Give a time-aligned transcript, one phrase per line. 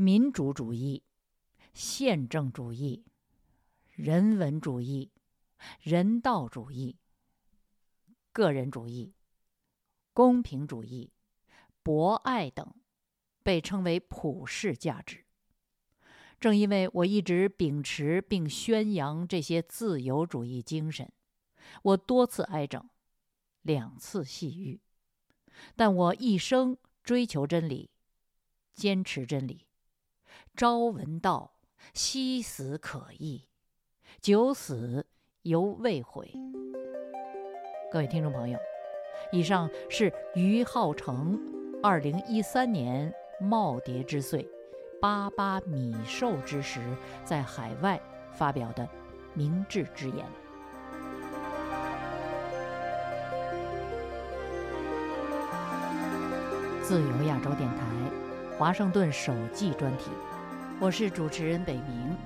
[0.00, 1.02] 民主主义、
[1.74, 3.04] 宪政主义、
[3.96, 5.10] 人文主义、
[5.80, 6.96] 人道主义、
[8.32, 9.12] 个人主义、
[10.12, 11.10] 公平主义、
[11.82, 12.76] 博爱等，
[13.42, 15.24] 被称为普世价值。
[16.38, 21.10] 正因为我一直秉持并宣扬这些自由主义精神，
[21.82, 22.88] 我多次挨整，
[23.62, 24.80] 两次戏狱，
[25.74, 27.90] 但我一生追求真理，
[28.76, 29.66] 坚持真理，
[30.58, 31.52] 朝闻道，
[31.94, 33.46] 夕死可矣，
[34.20, 35.06] 九死
[35.42, 36.32] 犹未悔。
[37.92, 38.58] 各位听众朋友，
[39.30, 41.38] 以上是于浩成
[41.80, 44.44] 二零一三年耄耋之岁。
[45.00, 46.80] 八八米寿之时，
[47.24, 48.00] 在海外
[48.32, 48.88] 发表的
[49.34, 50.26] 明智之言。
[56.82, 57.86] 自由亚洲电台，
[58.58, 60.10] 华盛顿首季专题，
[60.80, 62.16] 我是主持人北明。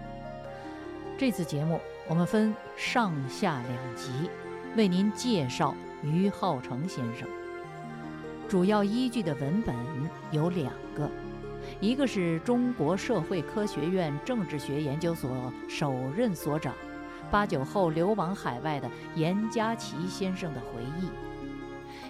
[1.16, 4.28] 这次节目我们分上下两集，
[4.76, 7.26] 为您介绍于浩成先生。
[8.46, 9.74] 主要依据的文本
[10.30, 11.10] 有两个。
[11.80, 16.74] 一个是中国社会科学院政治学研究所首任所长，
[17.30, 21.08] 八九后流亡海外的严家琪先生的回忆，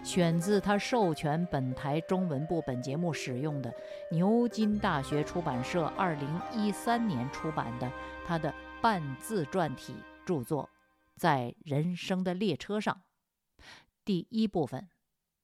[0.03, 3.73] 选自他授权本台中文部本节目使用的
[4.11, 7.91] 牛津大学出版社二零一三年出版的
[8.27, 9.95] 他的半自传体
[10.27, 10.65] 著作
[11.17, 13.03] 《在人生的列车上》
[14.05, 14.89] 第一部分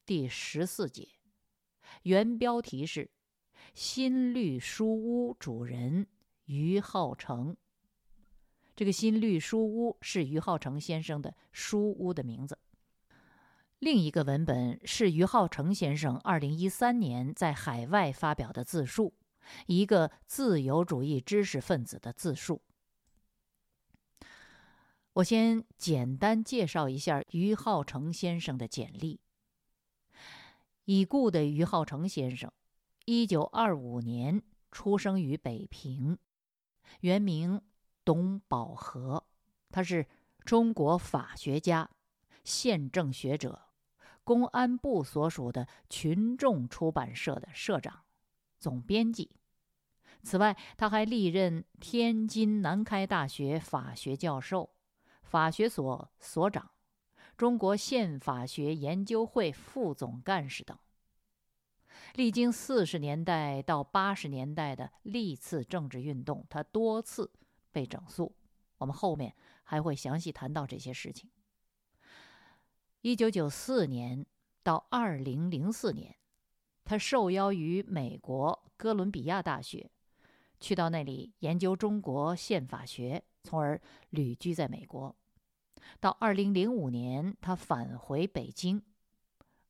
[0.04, 1.08] 第十四节，
[2.02, 3.10] 原标题是。
[3.74, 6.06] 新绿书屋主人
[6.46, 7.56] 于浩成，
[8.74, 12.58] 这个新绿书屋是于浩成先生的书屋的名字。
[13.78, 19.14] 另一个文本是于浩成先生二零一三年在海外发表的自述，
[19.66, 22.60] 一个自由主义知识分子的自述。
[25.12, 29.20] 我先简单介绍一下于浩成先生的简历。
[30.84, 32.50] 已故的于浩成先生。
[33.04, 36.18] 一九二五年出生于北平，
[37.00, 37.60] 原名
[38.04, 39.24] 董宝和，
[39.70, 40.06] 他是
[40.44, 41.90] 中国法学家、
[42.44, 43.67] 宪政学者，
[44.28, 48.02] 公安部所属的群众出版社的社长、
[48.58, 49.30] 总编辑。
[50.22, 54.68] 此外，他还历任天津南开大学法学教授、
[55.22, 56.70] 法学所所长、
[57.38, 60.78] 中国宪法学研究会副总干事等。
[62.12, 67.32] 历经四十年代到八十年代的历次政治运动，他多次
[67.72, 68.34] 被整肃。
[68.76, 69.34] 我们后面
[69.64, 71.30] 还会详细谈到这些事情。
[73.02, 74.26] 一九九四年
[74.62, 76.16] 到二零零四年，
[76.84, 79.90] 他受邀于美国哥伦比亚大学，
[80.58, 85.14] 去到那里研究中国宪法学，从而旅居在美国。
[86.00, 88.82] 到二零零五年，他返回北京。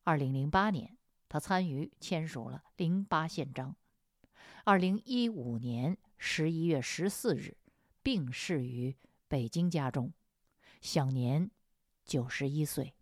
[0.04, 0.94] 二零零八年。
[1.30, 3.76] 他参与签署了《零八宪章》。
[4.64, 7.54] 二零一五年十一月十四日，
[8.02, 8.96] 病逝于
[9.28, 10.10] 北京家中，
[10.80, 11.50] 享年
[12.06, 12.94] 九十一岁。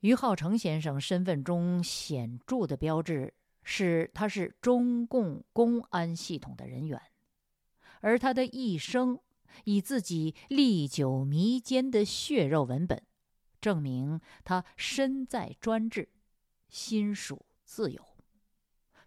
[0.00, 7.00] 于浩成先生身份中显著的标志是，他是中共公安系统的人员，
[8.00, 9.18] 而他的一生
[9.64, 13.02] 以自己历久弥坚的血肉文本。
[13.60, 16.08] 证明他身在专制，
[16.68, 18.00] 心属自由。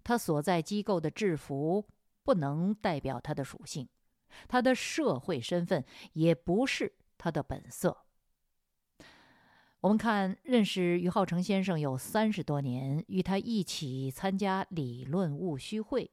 [0.03, 1.87] 他所在机构的制服
[2.23, 3.87] 不能代表他的属性，
[4.49, 8.05] 他的社会身份也不是他的本色。
[9.81, 16.11] 我们看，认识于浩成先生有三十多年，与他一起参加理论务虚会，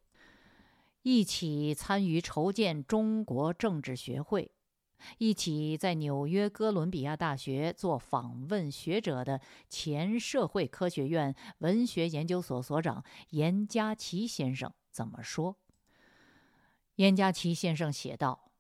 [1.03, 4.51] 一起参与筹建中国政治学会。
[5.19, 15.57] 一起在纽约哥伦比亚大学做访问学者的前社会科学院文学研究所所长严家琪先生怎么说？
[16.97, 18.51] 严家琪先生写道：“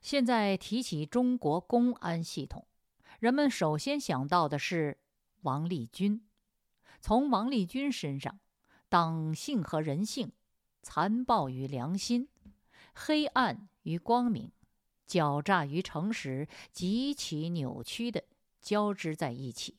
[0.00, 2.66] 现在提起中国公安系统，
[3.20, 4.98] 人们首先想到的是
[5.42, 6.26] 王立军。
[7.02, 8.40] 从王立军身上，
[8.88, 10.32] 党性和人性，
[10.82, 12.30] 残暴与良心，
[12.94, 14.50] 黑暗与光明。”
[15.06, 18.24] 狡诈与诚实极其扭曲的
[18.60, 19.76] 交织在一起。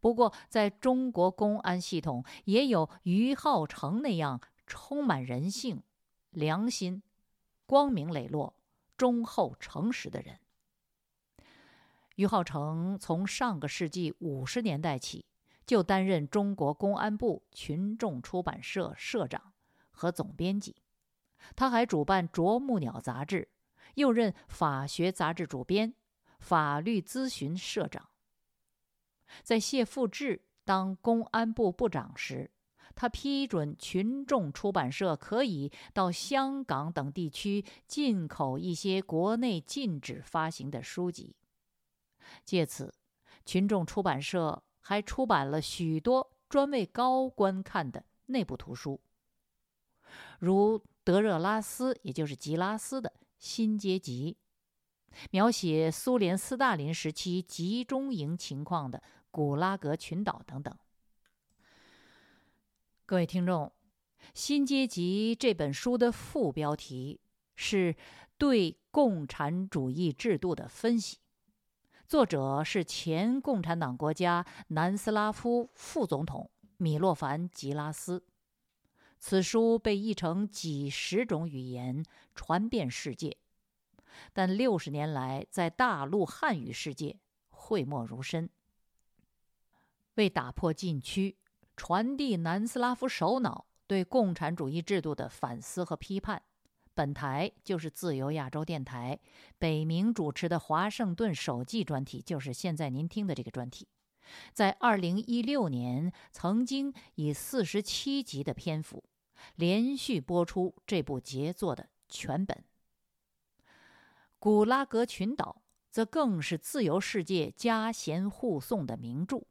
[0.00, 5.82] 不过，在中国公安系统也有于浩成那样充满人性、
[6.30, 7.02] 良心、
[7.64, 8.56] 光明磊落、
[8.96, 10.40] 忠厚诚实的人。
[12.16, 15.24] 于浩成从上个世纪五十年代起
[15.64, 19.52] 就担任中国公安部群众出版社社长
[19.90, 20.76] 和总编辑。
[21.54, 23.48] 他还主办《啄木鸟》杂志，
[23.94, 25.94] 又任法学杂志主编、
[26.40, 28.08] 法律咨询社长。
[29.42, 32.50] 在谢富治当公安部部长时，
[32.94, 41.36] 他批准群众出版社可以到香港等地区进口一些国内禁止发行的书籍。
[42.44, 42.94] 借此，
[43.44, 49.00] 群众出版社还出版了许多专为高官看的内部图书，
[50.38, 54.36] 如德热拉斯，也就是吉拉斯的《新阶级》，
[55.30, 58.98] 描写苏联斯大林时期集中营情况的
[59.30, 60.76] 《古拉格群岛》等等。
[63.04, 63.66] 各位听众，
[64.34, 67.20] 《新阶级》这本书的副标题
[67.54, 67.94] 是
[68.36, 71.18] 对共产主义制度的分析，
[72.08, 78.22] 作者是前共产党国家南斯拉夫副总统米洛凡·吉拉斯。
[79.18, 82.04] 此书被译成几十种语言，
[82.34, 83.36] 传遍世界，
[84.32, 87.18] 但六十年来在大陆汉语世界
[87.50, 88.48] 讳莫如深。
[90.14, 91.36] 为打破禁区。
[91.78, 96.42] 传递南斯拉夫首脑对共产主义制度的反思和批判。
[96.96, 99.20] 本台就是自由亚洲电台，
[99.58, 103.86] 北明主持的华盛顿首季专题就是现在您听的这个专题，
[104.54, 109.04] 在二零一六年曾经以四十七集的篇幅
[109.56, 112.64] 连续播出这部杰作的全本。
[114.38, 115.60] 古拉格群岛
[115.90, 119.42] 则更是自由世界家贤护送的名著。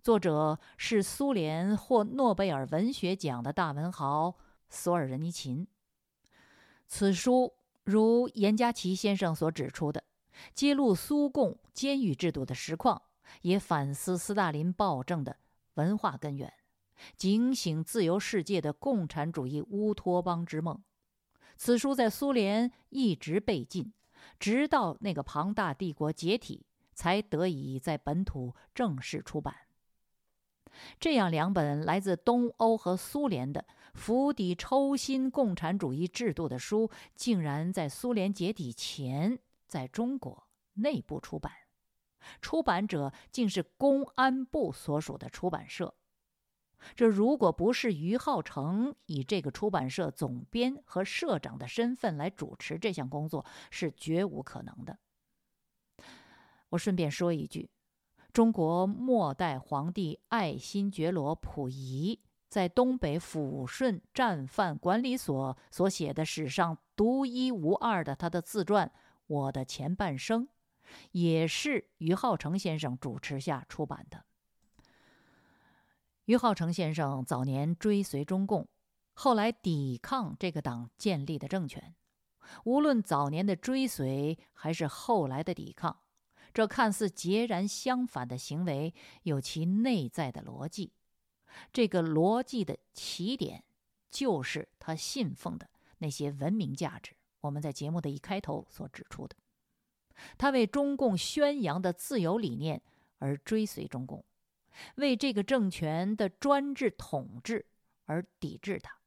[0.00, 4.36] 作者是苏联获诺贝尔文学奖的大文豪
[4.70, 5.66] 索尔仁尼琴。
[6.88, 7.52] 此书
[7.84, 10.02] 如严家琪先生所指出的，
[10.54, 13.02] 揭露苏共监狱制度的实况，
[13.42, 15.36] 也反思斯大林暴政的
[15.74, 16.52] 文化根源，
[17.14, 20.82] 警醒自由世界的共产主义乌托邦之梦。
[21.56, 23.92] 此书在苏联一直被禁，
[24.40, 26.64] 直到那个庞大帝国解体，
[26.94, 29.54] 才得以在本土正式出版。
[31.00, 41.52] 这样两本来自东欧和苏联的釜底抽薪共产主义制度的书，竟然在苏联解体前在中国内部出版，
[42.40, 45.94] 出版者竟是公安部所属的出版社。
[46.94, 54.98] 这如果不是于浩成以这个出版社总编和社长的身份来主持这项工作，是绝无可能的。
[56.68, 57.68] 我顺便说一句。
[58.30, 68.88] 中国末代皇帝爱新觉罗溥仪在东北抚顺战犯管理所所写的史上独一无二的他的自传
[69.26, 70.46] 《我的前半生》，
[71.12, 74.24] 也是于浩成先生主持下出版的。
[76.24, 78.68] 于浩成先生早年追随中共，
[79.14, 81.94] 后来抵抗这个党建立的政权。
[82.64, 86.00] 无论早年的追随，还是后来的抵抗。
[86.54, 90.92] 这看似截然相反的行为有其内在的逻辑，
[91.72, 93.64] 这个逻辑的起点
[94.10, 95.68] 就是他信奉的
[95.98, 97.12] 那些文明价值。
[97.40, 99.36] 我们在节目的一开头所指出的，
[100.36, 102.82] 他为中共宣扬的自由理念
[103.18, 104.24] 而追随中共，
[104.96, 107.66] 为这个政权的专制统治
[108.06, 108.98] 而抵制他。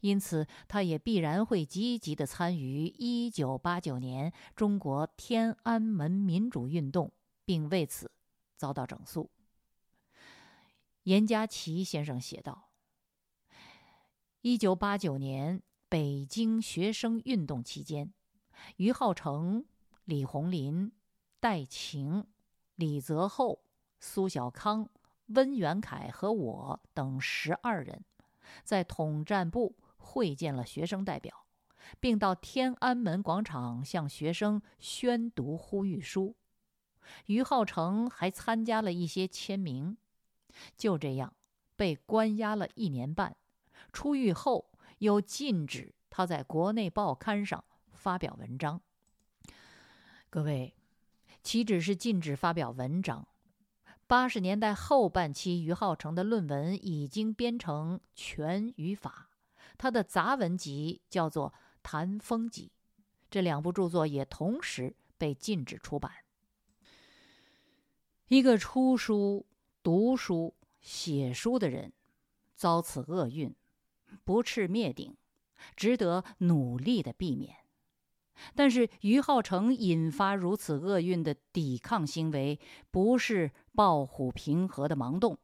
[0.00, 7.12] 因此，他也必然会积极地参与1989年中国天安门民主运动，
[7.44, 8.10] 并为此
[8.56, 9.30] 遭到整肃。
[11.04, 12.70] 严家琪先生写道
[14.42, 18.12] ：“1989 年北京学生运动期间，
[18.76, 19.64] 于浩成、
[20.04, 20.92] 李鸿林、
[21.40, 22.26] 戴晴、
[22.76, 23.62] 李泽厚、
[24.00, 24.88] 苏小康、
[25.26, 28.04] 温元凯和我等十二人，
[28.64, 31.46] 在统战部。”会见了学生代表，
[32.00, 36.34] 并到天安门广场向学生宣读呼吁书。
[37.26, 39.96] 于浩成还参加了一些签名。
[40.76, 41.32] 就这样
[41.76, 43.36] 被关押了一年半，
[43.92, 48.80] 出狱后又禁止他在国内报刊上发表文章。
[50.30, 50.74] 各位，
[51.42, 53.26] 岂止是禁止发表文章？
[54.06, 59.28] 八十年代后半期，于浩成的论文已经编成《全语法》。
[59.78, 61.48] 他的杂文集叫做
[61.82, 62.70] 《谈风集》，
[63.30, 66.12] 这两部著作也同时被禁止出版。
[68.28, 69.46] 一个出书、
[69.82, 71.92] 读书、写书的人，
[72.54, 73.54] 遭此厄运，
[74.24, 75.16] 不啻灭顶，
[75.74, 77.56] 值得努力的避免。
[78.54, 82.58] 但是于浩成引发如此厄运的抵抗行为，
[82.90, 85.38] 不是抱虎平和的盲动，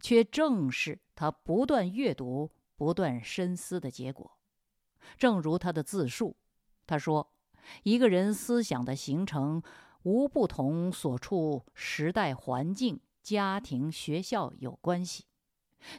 [0.00, 4.38] 却正是他不断阅读、不断深思的结果。
[5.16, 6.36] 正如他的自述，
[6.86, 7.32] 他说
[7.82, 9.62] ：“一个人思想的形成，
[10.02, 15.24] 无不同所处时代环境、家庭、学校有关系。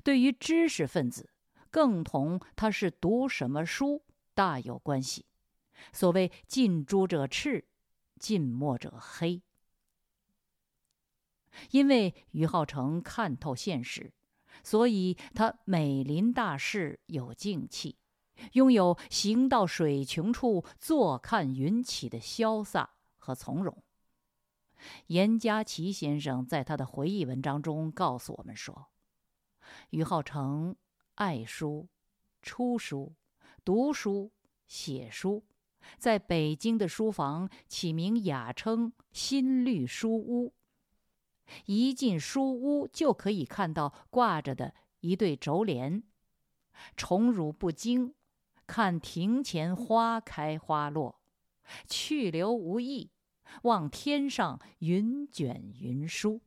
[0.03, 1.32] 对于知识分子，
[1.70, 4.03] 更同他是读什么书
[4.34, 5.25] 大有关系。
[5.91, 7.67] 所谓近朱者赤，
[8.20, 9.41] 近墨者黑。
[11.72, 14.13] 因为于浩成看透现实，
[14.63, 17.98] 所以他每临大事有静气。”
[18.51, 23.82] 拥有行到水穷处，坐看云起的潇洒和从容。
[25.08, 28.88] 严家琪先生在他的回忆文章中告诉我们说
[29.91, 30.75] ：“于浩成
[31.15, 31.88] 爱书、
[32.41, 33.13] 出书、
[33.63, 34.32] 读书、
[34.67, 35.44] 写书，
[35.98, 40.53] 在北京的书房起名雅称‘新绿书屋’。
[41.65, 46.03] 一进书屋，就可以看到挂着的一对轴帘，
[46.96, 48.13] 宠辱不惊。”
[48.67, 51.22] 看庭前花开花落，
[51.88, 53.12] 去留无意，
[53.63, 56.41] 望天上云卷云舒。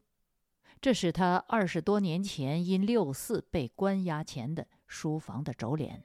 [0.80, 6.02] 这是他二十多年前因六四被关押前的书房的轴帘。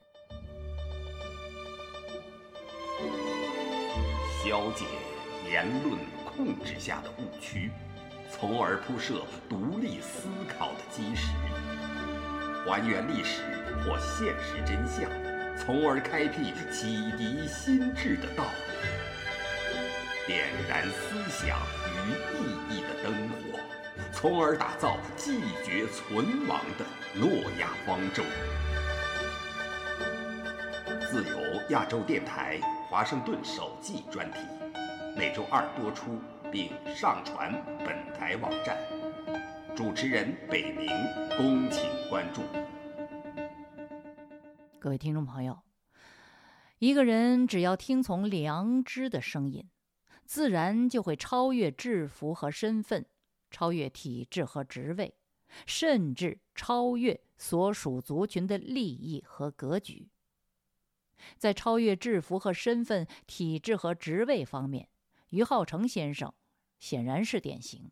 [4.42, 4.84] 消解
[5.50, 7.70] 言论控制下的误区，
[8.30, 11.28] 从而铺设独立思考的基石，
[12.66, 13.42] 还原历史
[13.84, 15.08] 或现实真相。
[15.56, 18.63] 从而开辟启迪心智的道路，
[20.26, 23.60] 点燃思想与意义的灯火，
[24.10, 27.28] 从而打造继绝存亡的诺
[27.60, 28.22] 亚方舟。
[31.10, 34.38] 自由亚洲电台华盛顿首季专题，
[35.14, 36.18] 每周二播出
[36.50, 37.52] 并上传
[37.84, 38.78] 本台网站。
[39.76, 40.88] 主持人北明，
[41.36, 42.40] 恭请关注。
[44.80, 45.58] 各位听众朋友，
[46.78, 49.68] 一个人只要听从良知的声音，
[50.24, 53.06] 自然就会超越制服和身份，
[53.50, 55.14] 超越体制和职位，
[55.66, 60.08] 甚至超越所属族群的利益和格局。
[61.36, 64.88] 在超越制服和身份、体制和职位方面，
[65.30, 66.32] 于浩成先生
[66.78, 67.90] 显然是典型；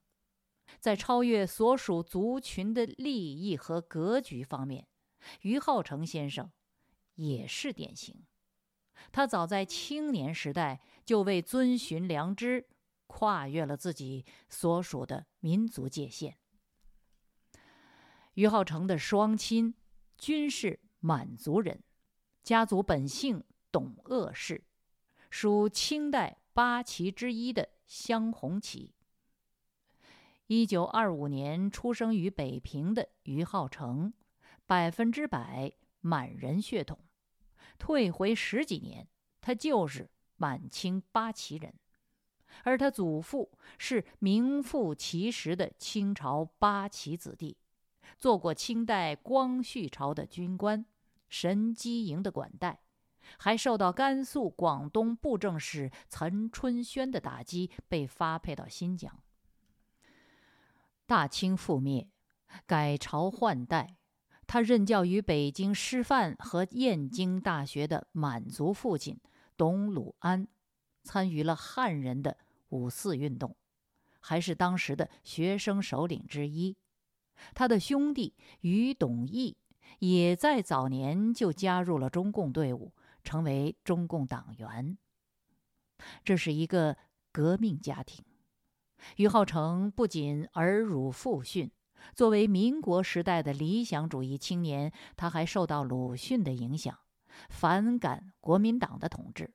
[0.80, 4.86] 在超越所属族群的利益和格局方面，
[5.42, 6.50] 于浩成先生。
[7.16, 8.24] 也是典型，
[9.10, 12.66] 他早在青年时代就为遵循良知，
[13.06, 16.36] 跨越了自己所属的民族界限。
[18.34, 19.74] 于浩成的双亲
[20.16, 21.82] 均是满族人，
[22.42, 24.64] 家族本姓董鄂氏，
[25.28, 28.94] 属清代八旗之一的镶红旗。
[30.46, 34.12] 一九二五年出生于北平的于浩成，
[34.66, 35.72] 百分之百。
[36.04, 36.98] 满人血统，
[37.82, 39.08] 退回十几年，
[39.40, 41.74] 他就是满清八旗人，
[42.62, 47.56] 而他祖父是名副其实的清朝八旗子弟，
[48.16, 50.86] 做过清代光绪朝的军官，
[51.28, 52.82] 神机营的管带，
[53.36, 59.20] 还受到甘肃、广东布政使岑春轩的打击，被发配到新疆。
[61.04, 62.08] 大清覆灭，
[62.64, 63.96] 改朝换代。
[64.52, 69.18] 他任教于北京师范和燕京大学的满族父亲
[69.56, 70.46] 董鲁安，
[71.04, 72.36] 参与了汉人的
[72.68, 73.56] 五四运动，
[74.20, 76.76] 还是当时的学生首领之一。
[77.54, 79.56] 他的兄弟于董义
[80.00, 82.92] 也在早年就加入了中共队伍，
[83.24, 84.98] 成为中共党员。
[86.22, 86.98] 这是一个
[87.32, 88.22] 革命家庭。
[89.16, 91.70] 于浩成不仅耳濡父训。
[92.14, 96.96] 作为民国时代的理想主义青年，他还受到鲁迅的影响，
[97.48, 99.52] 反感国民党的统治。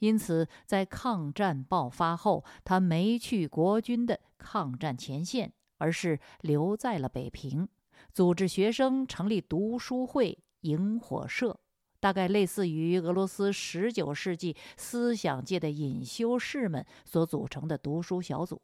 [0.00, 7.66] 因此，在抗战爆发后，他没去国军的抗战前线，而是留在了北平，
[8.12, 11.58] 组织学生成立读书会、萤火社，
[12.00, 18.60] 大概类似于俄罗斯十九世纪思想界的隐修士们所组成的读书小组。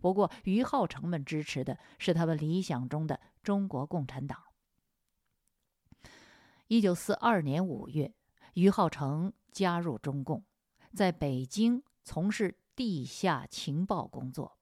[0.00, 4.42] 不过，于浩成们支持的是他们理想中的中国共产党。
[6.66, 8.12] 一九四二年五月，
[8.54, 10.44] 于浩成加入中共，
[10.92, 14.58] 在北京从事地下情报工作。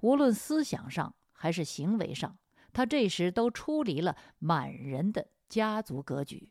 [0.00, 2.38] 无论思想上还是行为上，
[2.72, 6.50] 他这时都出离了满人的家族格局，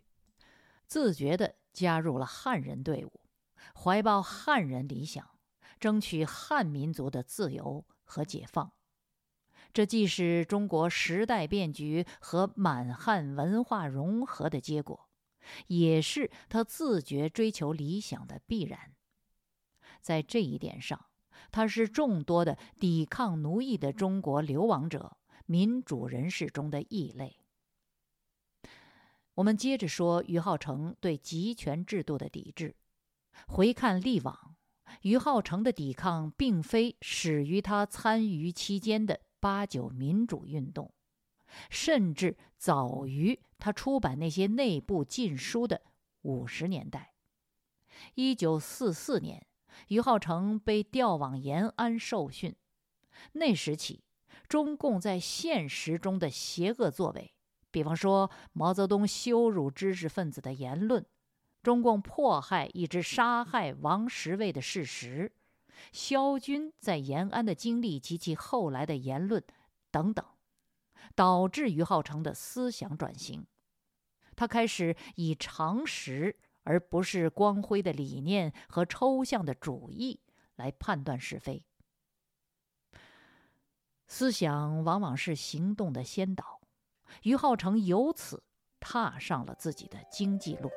[0.87, 3.19] 自觉地加入了汉人队伍，
[3.75, 5.34] 怀抱汉人理想。
[5.79, 8.71] 争取汉民族的自由和解放，
[9.73, 15.09] 这既是中国时代变局和满汉文化融合的结果，
[15.67, 18.93] 也是他自觉追求理想的必然。
[20.01, 21.07] 在这一点上，
[21.51, 27.39] 他是众多的抵抗奴役的中国流亡者、民主人士中的异类。
[29.35, 32.75] 我们接着说于浩成对集权制度的抵制。
[33.47, 34.54] 回看历往，
[35.01, 40.93] 于浩成的抵抗并非始于他参与期间的八九民主运动，
[41.69, 45.81] 甚至早于他出版那些内部禁书的
[46.21, 47.13] 五十年代。
[48.15, 49.45] 一九四四年，
[49.87, 52.55] 于浩成被调往延安受训，
[53.33, 54.03] 那时起，
[54.47, 57.33] 中共在现实中的邪恶作为。
[57.71, 61.05] 比方说，毛泽东羞辱知识分子的言论，
[61.65, 65.31] 中共迫害以致杀害王石卫的事实，
[65.91, 69.43] 萧军在延安的经历及其后来的言论
[69.89, 70.23] 等等，
[71.15, 73.47] 导致于浩成的思想转型。
[74.35, 80.19] 他开始以常识而不是光辉的理念和抽象的主义
[80.57, 81.65] 来判断是非。
[84.07, 86.61] 思想往往是行动的先导。
[87.23, 88.43] 于浩成由此
[88.79, 90.69] 踏上了自己的经济路。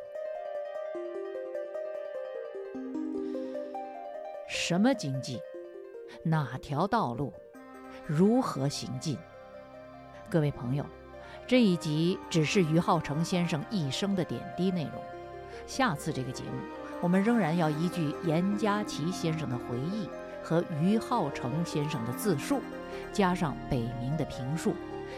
[4.68, 5.40] 什么经济？
[6.22, 7.32] 哪条道路？
[8.06, 9.16] 如何行进？
[10.28, 10.84] 各位朋友，
[11.46, 15.02] 这一集只是于浩成先生一生的点滴内容。
[15.66, 16.50] 下次这个节目，
[17.00, 20.06] 我们仍然要依据严家琪先生的回忆
[20.42, 22.60] 和于浩成先生的自述，
[23.10, 24.74] 加上北明的评述。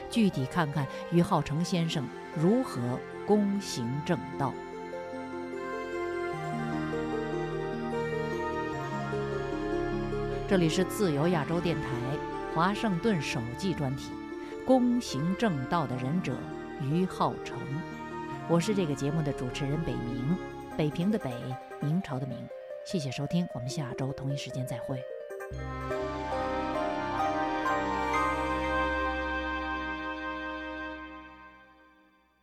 [0.08, 2.80] 具体看看于浩成先生如何
[3.26, 4.54] 躬行正道。
[10.50, 11.86] 这里是自由亚洲电台
[12.52, 14.10] 华盛顿首季专题
[14.64, 16.36] 《公行正道的忍者
[16.82, 17.56] 于浩成》，
[18.48, 20.36] 我是这个节目的主持人北明，
[20.76, 21.32] 北平的北，
[21.80, 22.36] 明朝的明。
[22.84, 25.00] 谢谢收听，我们下周同一时间再会。